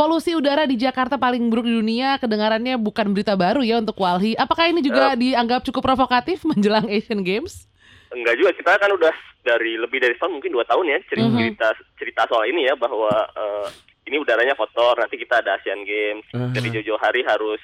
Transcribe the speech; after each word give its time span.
polusi 0.00 0.32
udara 0.32 0.64
di 0.64 0.80
Jakarta 0.80 1.20
paling 1.20 1.52
buruk 1.52 1.68
di 1.68 1.76
dunia 1.76 2.16
kedengarannya 2.16 2.80
bukan 2.80 3.12
berita 3.12 3.36
baru 3.36 3.60
ya 3.60 3.76
untuk 3.76 4.00
Walhi. 4.00 4.32
Apakah 4.32 4.72
ini 4.72 4.80
juga 4.80 5.12
dianggap 5.12 5.60
cukup 5.68 5.84
provokatif 5.84 6.40
menjelang 6.48 6.88
Asian 6.88 7.20
Games? 7.20 7.68
Enggak 8.08 8.40
juga, 8.40 8.50
kita 8.56 8.80
kan 8.80 8.90
udah 8.96 9.12
dari 9.44 9.76
lebih 9.76 10.00
dari 10.00 10.16
tahun 10.16 10.40
mungkin 10.40 10.56
dua 10.56 10.64
tahun 10.64 10.88
ya 10.88 10.98
cerita 11.04 11.28
Mhm. 11.28 11.36
cerita, 11.36 11.68
cerita 12.00 12.22
soal 12.32 12.48
ini 12.48 12.64
ya 12.64 12.74
bahwa 12.80 13.12
eh, 13.12 13.68
ini 14.08 14.16
udaranya 14.16 14.56
kotor, 14.56 14.96
nanti 14.96 15.20
kita 15.20 15.44
ada 15.44 15.60
Asian 15.60 15.84
Games. 15.84 16.24
Aha. 16.32 16.48
Jadi 16.56 16.80
jauh-jauh 16.80 16.98
hari 16.98 17.20
harus 17.20 17.60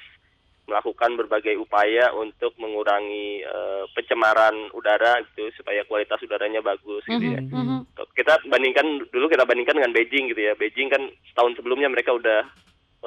melakukan 0.67 1.15
berbagai 1.15 1.55
upaya 1.55 2.11
untuk 2.11 2.51
mengurangi 2.59 3.41
eh, 3.41 3.83
pencemaran 3.95 4.67
udara 4.75 5.23
gitu 5.31 5.47
supaya 5.55 5.87
kualitas 5.87 6.19
udaranya 6.19 6.59
bagus 6.59 7.07
gitu 7.07 7.23
ya. 7.23 7.39
Mhm, 7.39 7.55
mhm. 7.55 7.79
Kita 8.11 8.43
bandingkan 8.51 9.07
dulu 9.07 9.31
kita 9.31 9.47
bandingkan 9.47 9.79
dengan 9.79 9.95
Beijing 9.95 10.27
gitu 10.35 10.41
ya. 10.43 10.53
Beijing 10.59 10.91
kan 10.91 11.07
setahun 11.31 11.55
sebelumnya 11.55 11.87
mereka 11.87 12.11
udah 12.11 12.43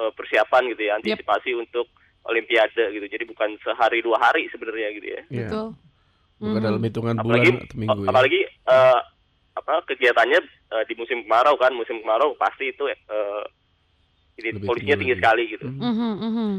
eh, 0.01 0.11
persiapan 0.17 0.73
gitu 0.73 0.89
ya, 0.89 0.97
antisipasi 0.97 1.53
untuk 1.53 1.85
Olimpiade 2.21 2.93
gitu. 2.97 3.05
Jadi 3.05 3.23
bukan 3.29 3.57
sehari 3.61 4.01
dua 4.01 4.17
hari 4.17 4.49
sebenarnya 4.49 4.89
gitu 4.97 5.07
ya. 5.07 5.21
Iya. 5.29 5.49
Betul. 5.49 5.67
Bukan 6.41 6.61
dalam 6.65 6.81
hitungan 6.81 7.15
apalagi 7.21 7.49
bulan 7.53 7.61
atau 7.61 7.77
minggu 7.77 8.01
ya. 8.01 8.09
apalagi 8.09 8.41
eh, 8.49 8.99
apa 9.53 9.73
kegiatannya 9.85 10.39
eh, 10.49 10.83
di 10.89 10.93
musim 10.97 11.21
kemarau 11.21 11.53
kan 11.61 11.69
musim 11.77 12.01
kemarau 12.01 12.33
pasti 12.41 12.73
itu 12.73 12.89
eh, 12.89 13.43
ini 14.41 14.49
Lebih 14.57 14.65
polusinya 14.65 14.97
tinggi 14.97 15.15
sekali 15.21 15.43
gitu. 15.53 15.65
Mhm. 15.69 15.81
Mhm, 15.81 16.13
mhm. 16.17 16.49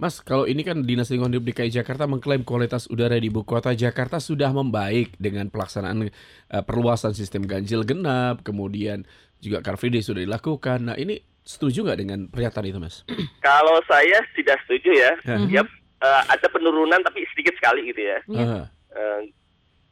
Mas, 0.00 0.24
kalau 0.24 0.48
ini 0.48 0.64
kan 0.64 0.80
Dinas 0.80 1.12
Lingkungan 1.12 1.36
Hidup 1.36 1.52
DKI 1.52 1.84
Jakarta 1.84 2.08
mengklaim 2.08 2.40
kualitas 2.40 2.88
udara 2.88 3.20
di 3.20 3.28
ibu 3.28 3.44
kota 3.44 3.76
Jakarta 3.76 4.16
sudah 4.16 4.48
membaik 4.48 5.12
dengan 5.20 5.52
pelaksanaan 5.52 6.08
eh, 6.08 6.62
perluasan 6.64 7.12
sistem 7.12 7.44
ganjil 7.44 7.84
genap, 7.84 8.40
kemudian 8.40 9.04
juga 9.44 9.60
Car 9.60 9.76
Free 9.76 9.92
Day 9.92 10.00
sudah 10.00 10.24
dilakukan. 10.24 10.88
Nah, 10.88 10.96
ini 10.96 11.20
setuju 11.44 11.84
nggak 11.84 12.00
dengan 12.00 12.18
pernyataan 12.32 12.64
itu, 12.64 12.80
Mas? 12.80 13.04
Kalau 13.44 13.76
saya 13.84 14.24
tidak 14.32 14.56
setuju 14.64 14.88
ya. 14.88 15.12
Mhm. 15.36 15.52
Ya 15.52 15.62
eh, 16.00 16.22
ada 16.32 16.48
penurunan 16.48 17.04
tapi 17.04 17.20
sedikit 17.36 17.60
sekali 17.60 17.92
gitu 17.92 18.00
ya. 18.00 18.24
Aha. 18.40 18.72
Eh, 18.96 19.20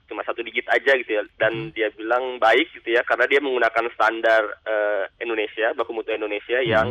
cuma 0.09 0.25
satu 0.25 0.41
digit 0.41 0.65
aja 0.73 0.97
gitu 0.97 1.21
ya. 1.21 1.21
Hmm. 1.21 1.37
Dan 1.37 1.53
dia 1.77 1.93
bilang 1.93 2.41
baik 2.41 2.73
gitu 2.81 2.97
ya 2.97 3.05
karena 3.05 3.29
dia 3.29 3.45
menggunakan 3.45 3.93
standar 3.93 4.41
eh, 4.65 5.05
Indonesia, 5.21 5.77
baku 5.77 5.93
mutu 5.93 6.17
Indonesia 6.17 6.65
Hmm. 6.65 6.73
yang 6.73 6.89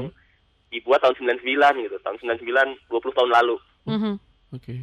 dibuat 0.71 1.03
tahun 1.03 1.15
99 1.19 1.85
gitu. 1.87 1.97
Tahun 2.03 2.17
99 2.19 2.75
20 2.91 3.17
tahun 3.17 3.31
lalu. 3.31 3.55
Mhm. 3.87 4.13
Oke. 4.55 4.75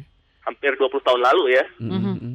Hampir 0.45 0.71
20 0.77 1.01
tahun 1.01 1.21
lalu 1.21 1.43
ya. 1.57 1.65
Mhm. 1.81 2.01
mhm. 2.17 2.33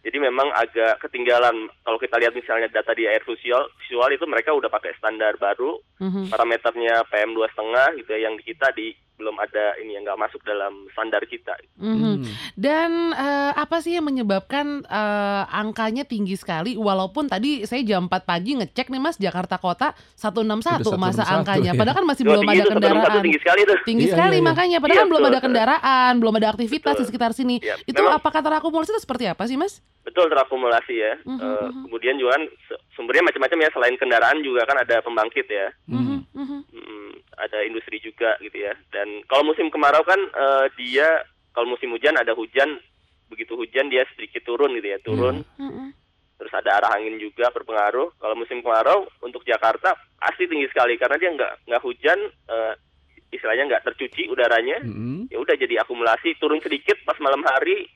Jadi 0.00 0.16
memang 0.16 0.48
agak 0.56 0.96
ketinggalan 1.04 1.68
kalau 1.84 2.00
kita 2.00 2.16
lihat 2.16 2.32
misalnya 2.32 2.72
data 2.72 2.96
di 2.96 3.04
air 3.04 3.20
visual, 3.20 3.68
visual 3.84 4.08
itu 4.08 4.24
mereka 4.24 4.56
udah 4.56 4.72
pakai 4.72 4.96
standar 4.96 5.36
baru, 5.36 5.76
Mhm. 6.00 6.32
parameternya 6.32 7.04
PM 7.12 7.36
2,5 7.36 7.92
gitu 8.00 8.08
ya, 8.16 8.24
yang 8.24 8.34
di 8.40 8.44
kita 8.48 8.72
di 8.72 8.96
belum 9.20 9.36
ada 9.36 9.76
ini 9.76 9.92
yang 9.92 10.02
nggak 10.02 10.16
masuk 10.18 10.40
dalam 10.42 10.72
standar 10.90 11.20
kita. 11.22 11.52
Mhm. 11.76 11.92
Hmm. 11.92 12.24
Dan 12.56 12.90
eh, 13.12 13.52
apa 13.54 13.78
sih 13.78 13.92
yang 13.92 14.02
menyebabkan 14.02 14.80
eh, 14.82 15.42
angkanya 15.46 16.02
tinggi 16.02 16.34
sekali 16.34 16.74
walaupun 16.74 17.28
tadi 17.28 17.62
saya 17.62 17.84
jam 17.84 18.06
4 18.06 18.24
pagi 18.24 18.56
ngecek 18.56 18.88
nih 18.88 18.98
Mas 18.98 19.16
Jakarta 19.16 19.56
Kota 19.56 19.92
161 20.14 20.80
Udah 20.82 20.96
masa 20.96 21.22
161, 21.22 21.36
angkanya. 21.36 21.64
ya. 21.66 21.76
Padahal 21.76 21.96
kan 21.96 22.06
masih 22.06 22.22
Tuh, 22.22 22.30
belum 22.32 22.42
ada 22.42 22.54
satu 22.56 22.64
satu 22.64 22.76
kendaraan. 22.80 23.20
tinggi 23.20 23.38
sekali 23.38 23.60
tuh. 23.62 23.78
Tinggi 23.82 24.02
Iya, 24.02 24.12
sekali 24.12 24.30
iya, 24.30 24.40
iya. 24.40 24.48
makanya 24.48 24.76
padahal 24.78 24.96
Iya, 24.96 25.02
kan 25.02 25.10
belum 25.10 25.24
ada 25.26 25.38
kendaraan, 25.38 26.12
belum 26.16 26.34
ada 26.34 26.48
aktivitas 26.50 26.92
Betul. 26.92 27.02
di 27.02 27.08
sekitar 27.10 27.30
sini. 27.30 27.56
Ya, 27.60 27.76
Itu 27.82 28.00
memang- 28.00 28.16
apakah 28.16 28.40
terakumulasi 28.40 28.90
itu 28.90 29.00
seperti 29.00 29.24
apa 29.26 29.44
sih 29.44 29.54
Mas? 29.54 29.84
Betul 30.00 30.26
terakumulasi 30.26 30.94
ya. 30.96 31.12
Mhm, 31.22 31.36
Eh, 31.36 31.44
mhm. 31.66 31.82
Kemudian 31.84 32.14
juga 32.16 32.30
kan 32.32 32.42
sumbernya 32.90 33.20
macam-macam 33.22 33.58
ya, 33.58 33.68
selain 33.70 33.96
kendaraan 33.96 34.38
juga 34.40 34.64
kan 34.64 34.76
ada 34.76 34.96
pembangkit 35.00 35.44
ya. 35.44 35.68
Mhm, 35.84 35.92
mhm. 35.94 36.08
Mm, 36.10 36.20
ada 37.40 37.64
industri 37.64 37.98
juga 37.98 38.36
gitu 38.44 38.60
ya. 38.60 38.76
Dan 38.92 39.24
kalau 39.26 39.48
musim 39.48 39.72
kemarau 39.72 40.04
kan 40.04 40.20
eh, 40.20 40.66
dia 40.76 41.24
kalau 41.56 41.72
musim 41.74 41.90
hujan 41.90 42.14
ada 42.14 42.36
hujan, 42.36 42.78
begitu 43.32 43.56
hujan 43.58 43.90
dia 43.90 44.06
sedikit 44.14 44.44
turun 44.46 44.76
gitu 44.78 44.88
ya, 44.92 44.98
turun. 45.02 45.42
Mhm. 45.58 45.96
Terus 46.40 46.52
ada 46.56 46.80
arah 46.80 46.96
angin 46.96 47.20
juga 47.20 47.52
berpengaruh. 47.52 48.16
Kalau 48.16 48.36
musim 48.36 48.64
kemarau 48.64 49.04
untuk 49.20 49.44
Jakarta 49.44 49.92
pasti 50.16 50.48
tinggi 50.48 50.68
sekali 50.72 50.96
karena 50.96 51.16
dia 51.20 51.30
nggak 51.36 51.52
nggak 51.68 51.84
hujan, 51.84 52.18
eh, 52.48 52.74
istilahnya 53.32 53.64
nggak 53.76 53.84
tercuci 53.92 54.28
udaranya. 54.30 54.80
Mhm. 54.84 55.28
Ya 55.28 55.38
udah 55.40 55.54
jadi 55.56 55.84
akumulasi 55.84 56.36
turun 56.40 56.60
sedikit 56.64 56.96
pas 57.04 57.18
malam 57.20 57.44
hari 57.44 57.88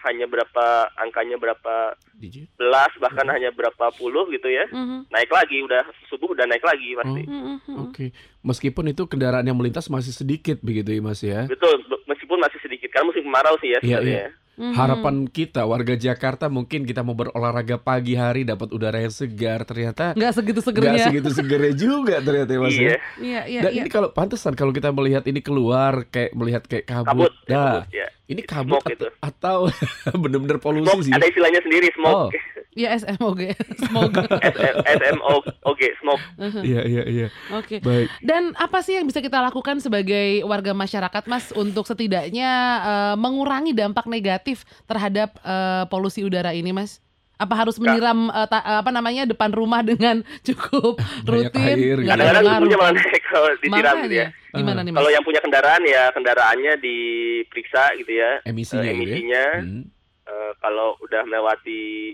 hanya 0.00 0.24
berapa 0.24 0.64
angkanya 0.94 1.36
berapa 1.36 1.92
Digit. 2.14 2.50
belas 2.54 2.92
bahkan 2.98 3.24
hanya 3.26 3.48
berapa 3.50 3.88
puluh 3.92 4.28
gitu 4.28 4.46
ya 4.46 4.64
Mhm. 4.66 5.08
naik 5.08 5.28
lagi 5.28 5.58
udah 5.60 5.80
subuh 6.06 6.30
udah 6.30 6.44
naik 6.44 6.62
lagi 6.62 6.92
pasti 6.94 7.22
Mhm, 7.22 7.56
mhm. 7.62 7.76
Oke. 7.82 8.06
Meskipun 8.40 8.84
itu 8.86 9.04
kendaraan 9.04 9.42
yang 9.42 9.54
melintas 9.54 9.86
masih 9.86 10.10
sedikit 10.10 10.60
begitu 10.60 10.90
ya, 10.90 11.00
Mas 11.00 11.20
ya. 11.20 11.44
betul 11.44 11.80
be- 11.82 12.04
meskipun 12.06 12.38
masih 12.38 12.58
sedikit 12.58 12.88
karena 12.88 13.06
musim 13.06 13.22
kemarau 13.22 13.54
sih 13.58 13.68
ya 13.68 13.78
Iya, 13.78 13.98
sebenarnya 13.98 14.28
Mhm. 14.58 14.74
Harapan 14.74 15.16
kita 15.24 15.62
warga 15.62 15.94
Jakarta 15.94 16.46
mungkin 16.48 16.82
kita 16.82 17.00
mau 17.00 17.14
berolahraga 17.14 17.78
pagi 17.78 18.12
hari 18.12 18.42
dapat 18.42 18.66
udara 18.68 18.98
yang 18.98 19.14
segar 19.14 19.62
ternyata 19.62 20.12
nggak 20.12 20.34
segitu 20.34 20.58
nggak 20.58 20.66
segernya. 20.68 21.04
segitu 21.04 21.30
segernya 21.32 21.72
juga 21.76 22.18
ternyata 22.18 22.50
ya, 22.50 22.58
Mas 22.58 22.74
ya. 22.74 22.82
iya 22.82 22.96
Iya, 23.16 23.40
iya, 23.46 23.60
Dan 23.62 23.70
iya. 23.70 23.80
ini 23.80 23.88
kalau 23.88 24.10
pantesan 24.10 24.52
kalau 24.52 24.74
kita 24.74 24.90
melihat 24.90 25.22
ini 25.24 25.38
keluar 25.38 26.02
kayak 26.04 26.34
melihat 26.34 26.62
kayak 26.64 26.84
kabut 26.84 27.30
kabut. 27.30 27.32
ya, 27.40 27.54
Nah, 27.54 27.66
kabut, 27.78 27.84
ya. 27.94 28.08
Ini 28.28 28.44
kabut 28.44 28.78
Smoke 28.78 28.92
atau, 28.92 28.94
itu. 28.94 29.08
atau 29.24 29.58
bener-bener 30.22 30.60
polusi 30.60 30.84
smoke 30.84 31.02
sih. 31.04 31.12
ada 31.16 31.24
istilahnya 31.26 31.60
sendiri 31.64 31.88
smoke 31.96 32.32
Iya 32.78 32.94
SMOG. 33.02 33.58
Semoga. 33.82 34.22
SM 34.38 34.76
SMO 34.86 35.42
oke 35.66 35.86
smoke 35.98 36.22
Iya 36.62 36.86
iya 36.86 37.02
iya. 37.10 37.26
Oke. 37.50 37.82
Baik. 37.82 38.06
Dan 38.22 38.54
apa 38.54 38.86
sih 38.86 38.94
yang 38.94 39.10
bisa 39.10 39.18
kita 39.18 39.42
lakukan 39.42 39.82
sebagai 39.82 40.46
warga 40.46 40.70
masyarakat, 40.70 41.26
Mas, 41.26 41.50
untuk 41.50 41.90
setidaknya 41.90 42.50
eh, 42.86 43.14
mengurangi 43.18 43.74
dampak 43.74 44.06
negatif 44.06 44.62
terhadap 44.86 45.34
eh, 45.42 45.84
polusi 45.90 46.22
udara 46.22 46.54
ini, 46.54 46.70
Mas? 46.70 47.02
Apa 47.38 47.54
harus 47.56 47.78
menyiram 47.78 48.28
eh, 48.28 48.46
ta- 48.46 48.66
apa 48.76 48.90
namanya 48.90 49.22
depan 49.24 49.50
rumah 49.50 49.78
dengan 49.80 50.20
cukup 50.46 50.98
Banyak 51.22 51.54
rutin? 51.54 51.76
gitu. 51.76 52.02
kadang-kadang 52.04 52.44
subuhnya 52.44 52.76
malah 52.76 52.94
naik 52.98 53.22
kalau 53.24 53.48
disiram 53.56 53.96
gitu 54.02 54.16
ya 54.16 54.28
Makanya, 54.28 54.58
gimana 54.58 54.80
nih, 54.80 54.90
Mas? 54.90 54.98
kalau 54.98 55.10
yang 55.12 55.22
punya 55.22 55.40
kendaraan 55.40 55.82
ya 55.84 56.02
kendaraannya 56.10 56.72
diperiksa 56.78 57.82
gitu 57.96 58.12
ya 58.12 58.30
Emisinya 58.42 58.82
Eh, 58.82 58.90
gitu 58.90 59.06
ya. 59.06 59.14
emisinya 59.14 59.44
Hmm. 59.56 59.84
Eh, 60.24 60.52
kalau 60.58 60.92
udah 60.98 61.22
melewati 61.22 62.12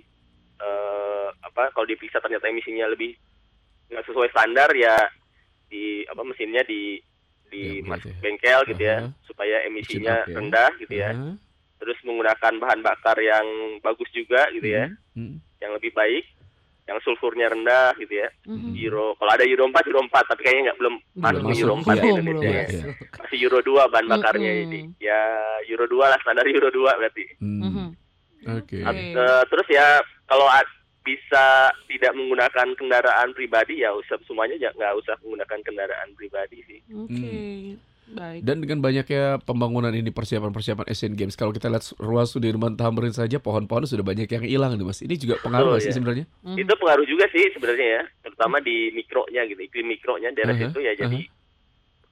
eh, 0.57 1.29
apa 1.43 1.63
kalau 1.71 1.83
diperiksa 1.85 2.21
ternyata 2.21 2.47
emisinya 2.47 2.87
lebih 2.87 3.17
nggak 3.87 4.05
sesuai 4.05 4.29
standar 4.29 4.71
ya 4.73 4.95
di 5.67 6.05
apa 6.05 6.23
mesinnya 6.23 6.63
di 6.63 7.01
di 7.47 7.63
Ya, 7.77 7.87
mas- 7.87 8.03
ya. 8.03 8.15
bengkel 8.19 8.61
gitu 8.67 8.83
ya 8.83 8.97
Aha. 9.01 9.09
supaya 9.23 9.57
emisinya 9.63 10.15
up 10.17 10.27
ya. 10.27 10.35
rendah 10.37 10.71
gitu 10.77 10.95
ya 10.95 11.11
Ah, 11.11 11.35
terus 11.85 12.01
menggunakan 12.01 12.53
bahan 12.57 12.81
bakar 12.81 13.21
yang 13.21 13.45
bagus 13.85 14.09
juga 14.17 14.49
gitu 14.57 14.65
ya 14.65 14.89
hmm. 15.13 15.37
yang 15.61 15.77
lebih 15.77 15.93
baik 15.93 16.25
yang 16.85 17.01
sulfurnya 17.01 17.49
rendah 17.49 17.97
gitu 17.97 18.25
ya 18.25 18.29
Mhm. 18.45 18.77
Euro 18.77 19.17
kalau 19.17 19.33
ada 19.33 19.45
Euro 19.49 19.65
4 19.69 19.89
Euro 19.89 20.01
4 20.05 20.31
tapi 20.33 20.41
kayaknya 20.45 20.63
nggak 20.69 20.79
belum 20.81 20.95
masuk 21.17 21.43
masuk, 21.45 21.61
Euro 21.65 21.75
4 21.81 21.85
iya. 21.85 21.93
di 21.93 22.01
Belum, 22.05 22.17
Indonesia 22.21 22.45
belum 22.45 22.89
ya. 22.93 23.21
Masih 23.25 23.39
Euro 23.41 23.59
2 23.65 23.93
bahan 23.93 24.07
bakarnya 24.13 24.51
Mm-mm. 24.53 24.65
ini 24.69 24.81
ya 25.01 25.21
Euro 25.73 25.85
2 25.89 26.13
lah 26.13 26.19
standar 26.21 26.45
Euro 26.49 26.69
2 26.73 26.99
berarti 27.01 27.25
Hmm. 27.41 27.89
Oke. 28.45 28.77
Oke. 28.85 29.17
Eh, 29.17 29.43
terus 29.49 29.67
ya 29.73 30.05
kalau 30.29 30.45
bisa 31.05 31.69
tidak 31.89 32.13
menggunakan 32.17 32.69
kendaraan 32.77 33.33
pribadi 33.37 33.81
ya 33.85 33.93
usah 33.93 34.21
semuanya 34.25 34.57
nggak 34.57 34.97
usah 35.01 35.17
menggunakan 35.25 35.61
kendaraan 35.65 36.09
pribadi 36.17 36.61
sih. 36.69 36.81
Oke. 36.93 37.33
Baik. 38.05 38.45
Dan 38.45 38.61
dengan 38.61 38.85
banyaknya 38.85 39.41
pembangunan 39.43 39.89
ini 39.89 40.13
persiapan-persiapan 40.13 40.85
Asian 40.93 41.17
Games, 41.17 41.35
kalau 41.41 41.57
kita 41.57 41.73
lihat 41.73 41.89
ruas 41.97 42.37
Sudirman 42.37 42.77
Tamrin 42.77 43.17
saja 43.17 43.41
pohon-pohon 43.41 43.89
sudah 43.89 44.05
banyak 44.05 44.29
yang 44.29 44.45
hilang 44.45 44.77
nih 44.77 44.85
mas. 44.85 45.01
Ini 45.01 45.17
juga 45.17 45.41
pengaruh 45.41 45.73
nggak 45.73 45.83
sih 45.89 45.93
ya. 45.93 45.97
sebenarnya? 45.97 46.25
Mhm. 46.45 46.57
Itu 46.61 46.73
pengaruh 46.77 47.07
juga 47.09 47.25
sih 47.33 47.49
sebenarnya 47.57 47.87
ya, 47.89 48.03
terutama 48.21 48.61
di 48.61 48.93
mikronya 48.93 49.49
gitu, 49.49 49.61
iklim 49.65 49.89
mikronya 49.89 50.37
daerah 50.37 50.53
Aha, 50.53 50.63
situ 50.69 50.79
ya 50.85 50.93
jadi 51.01 51.21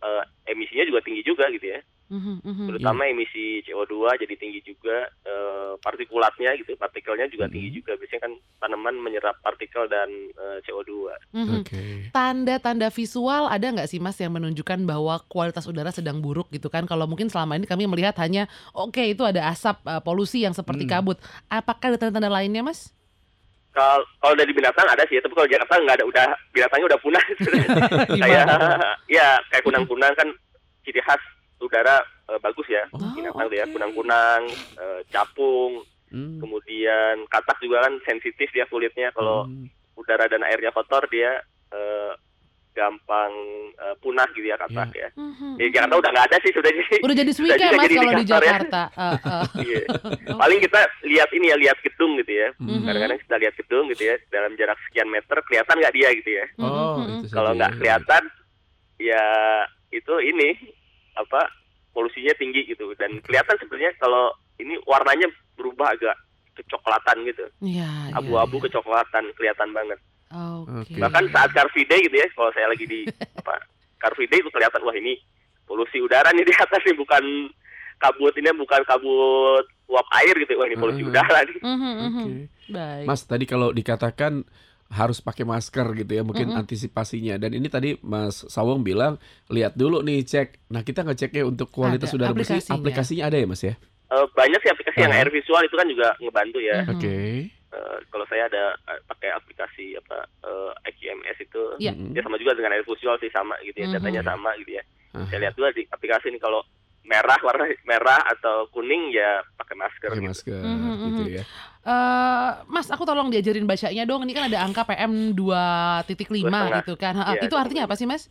eh, 0.03 0.25
emisinya 0.49 0.85
juga 0.89 1.01
tinggi 1.05 1.23
juga 1.23 1.47
gitu 1.53 1.67
ya. 1.69 1.81
Mhm, 2.13 2.45
mhm. 2.45 2.65
Terutama 2.69 3.09
emisi 3.09 3.65
CO2 3.65 3.97
jadi 4.21 4.37
tinggi 4.37 4.61
juga, 4.61 5.09
eh, 5.25 5.73
partikulatnya 5.81 6.53
gitu, 6.61 6.77
partikelnya 6.77 7.25
juga 7.27 7.49
Mhm. 7.49 7.53
tinggi 7.57 7.71
juga. 7.73 7.97
Biasanya 7.97 8.23
kan 8.23 8.33
tanaman 8.61 9.01
menyerap 9.01 9.41
partikel 9.41 9.89
dan 9.89 10.13
eh, 10.37 10.61
CO2. 10.63 11.17
Mhm. 11.33 11.55
Oke. 11.59 11.83
Tanda-tanda 12.13 12.93
visual 12.93 13.49
ada 13.49 13.65
nggak 13.65 13.89
sih 13.89 13.97
mas 13.97 14.21
yang 14.21 14.37
menunjukkan 14.37 14.85
bahwa 14.85 15.25
kualitas 15.27 15.65
udara 15.65 15.89
sedang 15.89 16.21
buruk 16.21 16.53
gitu 16.53 16.69
kan? 16.69 16.85
Kalau 16.85 17.09
mungkin 17.09 17.33
selama 17.33 17.57
ini 17.57 17.65
kami 17.65 17.89
melihat 17.89 18.13
hanya 18.21 18.45
oke 18.71 19.01
itu 19.01 19.25
ada 19.25 19.49
asap 19.49 19.81
uh, 19.83 20.05
polusi 20.05 20.45
yang 20.45 20.53
seperti 20.53 20.85
Hmm. 20.85 20.93
kabut. 20.93 21.17
Apakah 21.49 21.97
ada 21.97 21.99
tanda-tanda 21.99 22.29
lainnya 22.29 22.61
mas? 22.61 22.93
Kalau 23.73 24.05
kalau 24.21 24.37
dari 24.37 24.53
binatang 24.53 24.85
ada 24.85 25.01
sih, 25.09 25.17
tapi 25.17 25.33
kalau 25.33 25.49
Jakarta 25.49 25.81
nggak 25.81 25.97
ada, 25.97 26.05
udah 26.05 26.27
binatangnya 26.53 26.87
udah 26.93 27.01
punah. 27.01 27.25
kayak 28.21 28.45
ya 29.17 29.41
kayak 29.49 29.65
kunang-kunang 29.65 30.13
kan 30.13 30.29
ciri 30.85 31.01
khas 31.01 31.23
udara 31.63 31.97
eh, 32.27 32.39
bagus 32.39 32.67
ya 32.67 32.83
Oh, 32.91 32.99
binatang 33.15 33.47
tuh 33.47 33.57
ya 33.57 33.67
kunang-kunang 33.71 34.43
eh, 34.77 35.01
capung 35.09 35.87
Hmm. 36.13 36.37
kemudian 36.45 37.25
katak 37.25 37.57
juga 37.65 37.89
kan 37.89 37.97
sensitif 38.05 38.53
dia 38.53 38.69
kulitnya 38.69 39.09
kalau 39.17 39.49
Hmm. 39.49 39.65
udara 39.97 40.29
dan 40.29 40.45
airnya 40.45 40.69
kotor 40.69 41.09
dia 41.09 41.41
eh, 41.73 42.13
gampang 42.73 43.33
eh, 43.77 43.97
punah 43.97 44.29
gitu 44.33 44.45
ya 44.45 44.57
katak 44.57 44.93
ya. 44.93 45.09
Mhm. 45.13 45.57
Di 45.57 45.73
Jakarta 45.73 45.97
udah 45.97 46.11
nggak 46.13 46.27
ada 46.29 46.37
sih 46.41 46.53
sudah 46.53 46.69
jadi. 46.69 46.97
Udah 47.01 47.17
jadi 47.17 47.33
sudah 47.41 47.49
mas 47.49 47.61
jadi 47.61 47.77
kalau 47.77 47.89
di 47.89 47.97
indikator 47.97 48.29
ya. 48.45 48.49
Jakarta. 48.49 48.83
Eh, 48.93 49.17
eh. 49.25 49.47
Iya. 49.65 49.81
Paling 50.37 50.59
kita 50.61 50.81
lihat 51.05 51.29
ini 51.33 51.47
ya 51.49 51.57
lihat 51.57 51.79
gedung 51.81 52.13
gitu 52.21 52.33
ya. 52.33 52.49
Mhm. 52.61 52.85
Kadang-kadang 52.85 53.19
kita 53.25 53.37
lihat 53.41 53.55
gedung 53.57 53.85
gitu 53.89 54.03
ya 54.05 54.15
dalam 54.29 54.53
jarak 54.57 54.79
sekian 54.85 55.09
meter 55.09 55.37
kelihatan 55.45 55.77
nggak 55.81 55.95
dia 55.97 56.09
gitu 56.13 56.31
ya. 56.33 56.45
Oh, 56.61 57.01
mhm. 57.01 57.25
itu 57.25 57.27
Kalau 57.29 57.51
nggak 57.53 57.73
kelihatan 57.77 58.23
ya 59.01 59.25
itu 59.89 60.15
ini 60.23 60.49
apa 61.15 61.41
polusinya 61.93 62.33
tinggi 62.35 62.65
gitu 62.65 62.93
dan 62.97 63.21
kelihatan 63.21 63.57
sebenarnya 63.61 63.93
kalau 63.97 64.33
ini 64.57 64.77
warnanya 64.85 65.29
berubah 65.55 65.93
agak 65.93 66.17
kecoklatan 66.53 67.25
gitu. 67.25 67.45
Iya, 67.61 67.89
iya, 68.09 68.17
Abu-abu 68.17 68.61
iya. 68.61 68.65
kecoklatan 68.69 69.25
kelihatan 69.37 69.71
banget. 69.73 69.99
Oke. 70.33 70.89
Oke. 70.89 71.01
Bahkan 71.01 71.25
saat 71.29 71.51
Car 71.53 71.69
Free 71.73 71.85
Day 71.85 72.01
gitu 72.05 72.17
ya, 72.17 72.29
kalau 72.33 72.53
saya 72.53 72.69
lagi 72.69 72.85
di 72.85 73.05
apa 73.41 73.57
Car 73.97 74.13
Free 74.13 74.29
Day 74.29 74.41
itu 74.41 74.49
kelihatan 74.49 74.81
wah 74.81 74.93
ini 74.93 75.17
polusi 75.65 76.01
udara 76.01 76.33
nih 76.33 76.45
di 76.45 76.53
atas 76.53 76.81
nih 76.85 76.97
bukan 76.97 77.25
kabut 77.97 78.35
ini 78.35 78.51
bukan 78.53 78.83
kabut 78.85 79.65
uap 79.89 80.07
air 80.21 80.35
gitu. 80.37 80.57
Wah 80.57 80.67
ini 80.67 80.77
polusi 80.77 81.01
Hmm. 81.05 81.11
udara 81.13 81.39
nih. 81.43 81.61
Mhm, 81.61 81.93
mhm. 82.01 82.25
Oke. 82.25 82.33
Baik. 82.69 83.05
Mas 83.09 83.23
tadi 83.25 83.45
kalau 83.45 83.69
dikatakan 83.71 84.45
harus 84.93 85.19
pakai 85.19 85.43
masker 85.43 85.89
gitu 85.97 86.13
ya 86.13 86.21
mungkin 86.21 86.47
Mm-mm. 86.47 86.61
antisipasinya 86.61 87.35
dan 87.37 87.51
ini 87.51 87.65
tadi 87.67 87.97
Mas 87.99 88.45
Sawong 88.45 88.81
bilang 88.81 89.17
lihat 89.49 89.73
dulu 89.73 90.01
nih 90.01 90.21
cek 90.23 90.69
nah 90.69 90.81
kita 90.81 91.01
ngeceknya 91.01 91.43
untuk 91.43 91.69
kualitas 91.69 92.13
Ada 92.13 92.17
udara 92.19 92.33
bersih 92.33 92.61
aplikasinya. 92.61 92.77
aplikasinya 92.77 93.25
ada 93.27 93.37
ya 93.37 93.47
Mas 93.47 93.63
ya 93.63 93.75
Eh, 94.13 94.27
banyak 94.31 94.61
sih 94.61 94.69
aplikasi 94.69 94.99
yang 95.01 95.09
Ah. 95.09 95.19
air 95.19 95.33
visual 95.33 95.63
itu 95.63 95.73
kan 95.73 95.89
juga 95.89 96.13
ngebantu 96.19 96.61
ya. 96.61 96.85
Oke 96.87 97.17
Eh, 97.73 97.97
kalau 98.07 98.29
saya 98.29 98.45
ada 98.45 98.77
eh, 98.85 99.01
pakai 99.03 99.33
aplikasi 99.33 99.97
apa 99.97 100.21
eh, 100.45 100.71
IQMS 100.87 101.39
itu 101.41 101.63
Iya. 101.81 101.97
Mm-mm. 101.97 102.13
ya 102.13 102.21
sama 102.21 102.37
juga 102.37 102.53
dengan 102.53 102.77
air 102.77 102.85
visual 102.85 103.17
sih 103.17 103.33
sama 103.33 103.57
gitu 103.63 103.73
ya 103.75 103.89
Mhm. 103.89 103.97
datanya 103.97 104.21
sama 104.23 104.53
gitu 104.61 104.77
ya. 104.77 104.85
Aha. 105.17 105.25
Saya 105.27 105.39
lihat 105.41 105.57
dulu 105.57 105.73
di 105.73 105.89
aplikasi 105.89 106.29
ini 106.29 106.37
kalau 106.37 106.61
merah 107.03 107.39
warna 107.43 107.67
merah 107.83 108.21
atau 108.31 108.71
kuning 108.71 109.11
ya 109.11 109.43
pakai 109.59 109.75
masker. 109.75 110.09
pakai 110.09 110.23
gitu. 110.23 110.31
masker 110.31 110.61
Mhm, 110.63 110.93
gitu 111.03 111.23
mhm. 111.25 111.37
ya 111.37 111.45
Eh, 111.83 112.51
Mas, 112.71 112.87
aku 112.95 113.03
tolong 113.03 113.27
diajarin 113.27 113.67
bacanya 113.67 114.07
dong. 114.07 114.23
Ini 114.23 114.31
kan 114.31 114.47
ada 114.47 114.63
angka 114.63 114.87
PM 114.87 115.35
2.5 115.35 116.07
2,5. 116.07 116.79
gitu 116.79 116.95
kan. 116.95 117.19
Iya, 117.35 117.43
itu 117.43 117.55
artinya 117.59 117.91
apa 117.91 117.99
sih, 117.99 118.07
Mas? 118.07 118.31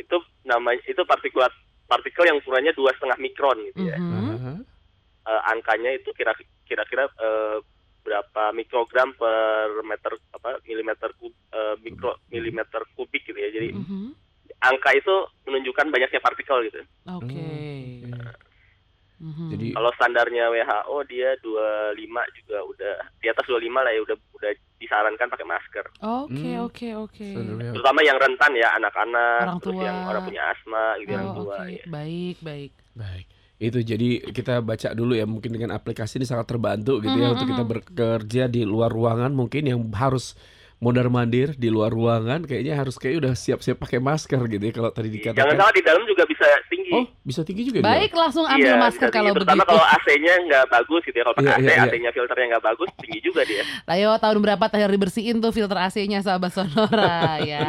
Itu 0.00 0.16
namanya 0.42 0.80
itu 0.88 1.04
partikulat 1.04 1.52
partikel 1.84 2.24
yang 2.24 2.40
ukurannya 2.40 2.72
dua 2.72 2.96
setengah 2.96 3.20
mikron 3.20 3.60
gitu 3.68 3.84
ya. 3.84 4.00
Mhm. 4.00 4.24
Aha. 4.32 4.52
Eh, 5.28 5.42
angkanya 5.52 5.92
itu 5.92 6.16
kira 6.16 6.32
kira-kira 6.64 7.12
eh, 7.12 7.60
berapa 8.00 8.56
mikrogram 8.56 9.12
per 9.14 9.84
meter 9.84 10.16
apa 10.32 10.56
milimeter 10.64 11.12
kub 11.20 11.28
eh, 11.52 11.76
mikro 11.84 12.16
milimeter 12.32 12.88
kubik 12.96 13.20
gitu 13.22 13.36
ya. 13.36 13.52
Jadi 13.52 13.68
Mhm. 13.76 14.16
Angka 14.62 14.90
itu 14.92 15.14
menunjukkan 15.44 15.86
banyaknya 15.88 16.20
partikel 16.20 16.58
gitu. 16.64 16.78
Oke. 16.78 16.86
Oh, 17.08 17.18
oke. 17.18 17.46
Mhm. 19.22 19.48
Jadi- 19.50 19.70
Kalau 19.70 19.90
standarnya 19.94 20.44
WHO 20.48 20.96
dia 21.06 21.30
25 21.38 21.94
juga 22.34 22.58
udah 22.64 22.94
di 23.16 23.26
atas 23.26 23.44
25 23.46 23.78
lah 23.78 23.90
ya 23.90 24.02
udah 24.02 24.16
udah 24.34 24.50
disarankan 24.76 25.30
pakai 25.30 25.46
masker. 25.46 25.84
Oke, 26.00 26.42
Hmm. 26.50 26.66
oke, 26.66 26.88
oke. 26.98 27.28
Terutama 27.70 28.00
yang 28.02 28.18
rentan 28.18 28.50
ya 28.52 28.74
anak-anak, 28.74 29.42
Orang 29.44 29.60
terus 29.62 29.76
tua. 29.78 29.84
yang 29.84 29.96
orang 30.04 30.22
punya 30.24 30.42
asma 30.44 30.84
gitu 30.98 31.10
orang 31.12 31.28
Oh, 31.28 31.36
tua 31.38 31.54
oke. 31.56 31.70
ya. 31.70 31.84
Baik, 31.86 32.36
baik. 32.42 32.72
Baik. 32.92 33.26
Itu 33.56 33.78
jadi 33.78 34.08
kita 34.28 34.58
baca 34.58 34.90
dulu 34.90 35.14
ya 35.14 35.22
mungkin 35.22 35.54
dengan 35.54 35.70
aplikasi 35.70 36.18
ini 36.18 36.26
sangat 36.26 36.50
terbantu 36.50 36.98
gitu 36.98 37.14
ya 37.14 37.30
Mhm, 37.30 37.32
untuk 37.32 37.46
kita 37.46 37.62
mhm. 37.62 37.70
bekerja 37.70 38.42
di 38.48 38.66
luar 38.66 38.90
ruangan 38.90 39.30
mungkin 39.30 39.62
yang 39.62 39.78
harus 39.92 40.34
mondar 40.82 41.06
mandir 41.06 41.54
di 41.54 41.70
luar 41.70 41.88
ruangan 41.88 42.42
kayaknya 42.42 42.74
harus 42.74 42.98
kayak 42.98 43.22
udah 43.22 43.32
siap-siap 43.32 43.78
pakai 43.78 43.96
masker 43.96 44.42
gitu 44.50 44.58
ya 44.60 44.72
kalau 44.72 44.90
tadi 44.90 45.14
Jangan 45.14 45.22
dikatakan. 45.30 45.54
salah 45.54 45.70
di 45.70 45.82
dalam 45.82 46.02
juga 46.02 46.22
bisa 46.26 46.42
tinggi. 46.66 46.90
Oh, 46.90 47.06
bisa 47.22 47.40
tinggi 47.40 47.62
juga 47.62 47.78
dia? 47.78 47.86
Baik, 47.86 48.10
langsung 48.12 48.44
ambil 48.44 48.66
Iya, 48.66 48.82
masker 48.82 49.06
bisa 49.06 49.14
kalau. 49.14 49.30
Terutama 49.32 49.54
begitu. 49.56 49.70
kalau 49.70 49.84
AC-nya 49.88 50.34
nggak 50.42 50.64
bagus 50.68 51.00
gitu 51.06 51.16
ya. 51.16 51.22
Kalau 51.22 51.36
pakai 51.38 51.46
Iya, 51.46 51.54
AC, 51.54 51.62
iya, 51.62 51.72
iya. 51.72 51.84
AC-nya 51.86 52.10
filternya 52.10 52.46
nggak 52.50 52.64
bagus, 52.66 52.88
tinggi 52.98 53.20
juga 53.22 53.40
dia. 53.46 53.62
Ayo 53.94 54.10
tahun 54.18 54.38
berapa 54.42 54.64
terakhir 54.66 54.90
dibersihin 54.90 55.36
tuh 55.38 55.52
filter 55.52 55.78
AC-nya 55.78 56.18
sahabat 56.20 56.50
Sonora 56.50 57.38
ya. 57.46 57.62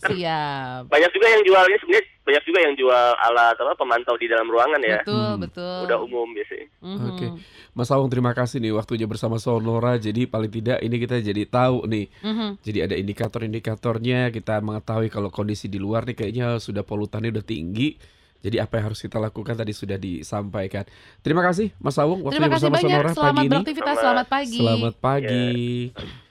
Siap. 0.00 0.82
Banyak 0.86 1.10
juga 1.10 1.26
yang 1.28 1.42
jual 1.42 1.64
ini 1.64 1.76
sebenarnya 1.76 2.04
banyak 2.24 2.42
juga 2.42 2.58
yang 2.58 2.74
jual 2.74 2.90
alat 3.14 3.52
apa 3.54 3.72
pemantau 3.74 4.16
di 4.16 4.24
dalam 4.24 4.44
ruangan 4.44 4.80
ya. 4.80 5.00
Betul, 5.00 5.12
Hmm. 5.14 5.38
betul. 5.38 5.78
Udah 5.84 5.98
umum 5.98 6.28
biasanya. 6.30 6.66
Mhm. 6.80 7.06
Oke. 7.06 7.26
Mas 7.70 7.90
Awang 7.90 8.08
terima 8.08 8.32
kasih 8.32 8.58
nih 8.58 8.72
waktunya 8.72 9.04
bersama 9.04 9.36
Sonora. 9.36 9.94
Jadi 9.96 10.24
paling 10.24 10.48
tidak 10.48 10.80
ini 10.80 10.96
kita 10.96 11.20
jadi 11.20 11.44
tahu 11.44 11.84
nih. 11.84 12.06
Mhm. 12.18 12.48
Jadi 12.60 12.78
ada 12.80 12.94
indikator-indikatornya 12.94 14.30
kita 14.30 14.58
mengetahui 14.58 15.08
kalau 15.08 15.28
kondisi 15.28 15.66
di 15.66 15.76
luar 15.76 16.04
nih 16.04 16.16
kayaknya 16.16 16.56
sudah 16.58 16.80
polutannya 16.80 17.28
udah 17.30 17.42
tinggi. 17.42 18.00
Jadi 18.40 18.56
apa 18.58 18.76
yang 18.76 18.84
harus 18.86 19.00
kita 19.00 19.16
lakukan 19.16 19.52
tadi 19.54 19.72
sudah 19.72 19.96
disampaikan. 19.96 20.84
Terima 21.20 21.40
kasih 21.40 21.72
Mas 21.76 21.96
Awung 21.96 22.20
waktunya 22.22 22.40
Terima 22.40 22.48
kasih 22.50 22.66
bersama 22.66 22.76
banyak. 22.78 22.88
Sonora 22.90 23.10
Selamat 23.10 23.24
pagi 23.30 23.40
ini. 23.40 23.50
beraktivitas. 23.50 23.84
Selamat- 23.94 24.00
Selamat 24.00 24.26
pagi. 24.28 24.58
Selamat 24.58 24.94
pagi. 24.98 26.23